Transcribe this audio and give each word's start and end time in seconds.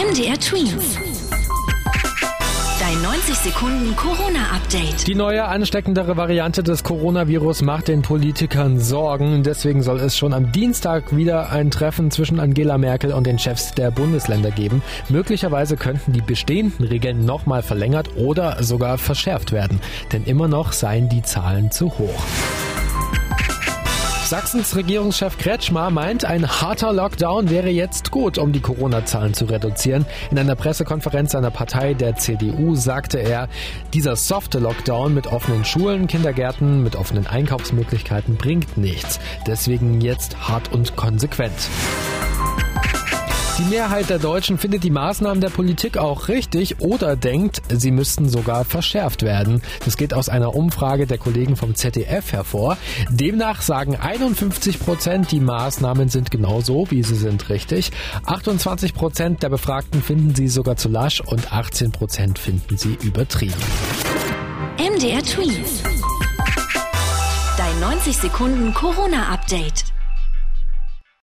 MDR 0.00 0.40
Twins. 0.40 0.98
Dein 2.80 3.02
90 3.02 3.34
Sekunden 3.34 3.94
Corona-Update. 3.96 5.06
Die 5.06 5.14
neue 5.14 5.44
ansteckendere 5.44 6.16
Variante 6.16 6.62
des 6.62 6.84
Coronavirus 6.84 7.60
macht 7.60 7.88
den 7.88 8.00
Politikern 8.00 8.80
Sorgen. 8.80 9.42
Deswegen 9.42 9.82
soll 9.82 10.00
es 10.00 10.16
schon 10.16 10.32
am 10.32 10.52
Dienstag 10.52 11.14
wieder 11.14 11.50
ein 11.50 11.70
Treffen 11.70 12.10
zwischen 12.10 12.40
Angela 12.40 12.78
Merkel 12.78 13.12
und 13.12 13.26
den 13.26 13.38
Chefs 13.38 13.74
der 13.74 13.90
Bundesländer 13.90 14.50
geben. 14.50 14.82
Möglicherweise 15.10 15.76
könnten 15.76 16.14
die 16.14 16.22
bestehenden 16.22 16.86
Regeln 16.86 17.26
nochmal 17.26 17.62
verlängert 17.62 18.16
oder 18.16 18.62
sogar 18.62 18.96
verschärft 18.96 19.52
werden. 19.52 19.80
Denn 20.14 20.24
immer 20.24 20.48
noch 20.48 20.72
seien 20.72 21.10
die 21.10 21.20
Zahlen 21.22 21.70
zu 21.70 21.98
hoch. 21.98 22.24
Sachsens 24.30 24.76
Regierungschef 24.76 25.38
Kretschmer 25.38 25.90
meint, 25.90 26.24
ein 26.24 26.48
harter 26.48 26.92
Lockdown 26.92 27.50
wäre 27.50 27.68
jetzt 27.68 28.12
gut, 28.12 28.38
um 28.38 28.52
die 28.52 28.60
Corona-Zahlen 28.60 29.34
zu 29.34 29.46
reduzieren. 29.46 30.06
In 30.30 30.38
einer 30.38 30.54
Pressekonferenz 30.54 31.32
seiner 31.32 31.50
Partei, 31.50 31.94
der 31.94 32.14
CDU, 32.14 32.76
sagte 32.76 33.18
er, 33.18 33.48
dieser 33.92 34.14
softe 34.14 34.60
Lockdown 34.60 35.14
mit 35.14 35.26
offenen 35.26 35.64
Schulen, 35.64 36.06
Kindergärten, 36.06 36.84
mit 36.84 36.94
offenen 36.94 37.26
Einkaufsmöglichkeiten 37.26 38.36
bringt 38.36 38.76
nichts. 38.78 39.18
Deswegen 39.48 40.00
jetzt 40.00 40.48
hart 40.48 40.72
und 40.72 40.94
konsequent. 40.94 41.68
Die 43.60 43.74
Mehrheit 43.74 44.08
der 44.08 44.18
Deutschen 44.18 44.56
findet 44.56 44.84
die 44.84 44.90
Maßnahmen 44.90 45.42
der 45.42 45.50
Politik 45.50 45.98
auch 45.98 46.28
richtig 46.28 46.80
oder 46.80 47.14
denkt, 47.14 47.60
sie 47.68 47.90
müssten 47.90 48.26
sogar 48.26 48.64
verschärft 48.64 49.22
werden. 49.22 49.60
Das 49.84 49.98
geht 49.98 50.14
aus 50.14 50.30
einer 50.30 50.54
Umfrage 50.54 51.06
der 51.06 51.18
Kollegen 51.18 51.56
vom 51.56 51.74
ZDF 51.74 52.32
hervor. 52.32 52.78
Demnach 53.10 53.60
sagen 53.60 53.96
51 53.96 54.80
Prozent, 54.80 55.30
die 55.30 55.40
Maßnahmen 55.40 56.08
sind 56.08 56.30
genau 56.30 56.62
so, 56.62 56.90
wie 56.90 57.02
sie 57.02 57.16
sind, 57.16 57.50
richtig. 57.50 57.90
28 58.24 58.94
Prozent 58.94 59.42
der 59.42 59.50
Befragten 59.50 60.02
finden 60.02 60.34
sie 60.34 60.48
sogar 60.48 60.76
zu 60.76 60.88
lasch 60.88 61.20
und 61.20 61.52
18 61.52 61.92
Prozent 61.92 62.38
finden 62.38 62.78
sie 62.78 62.96
übertrieben. 63.02 63.52
MDR 64.78 65.22
Tweet. 65.22 65.66
Dein 67.58 67.80
90 67.80 68.16
Sekunden 68.16 68.72
Corona-Update. 68.72 69.89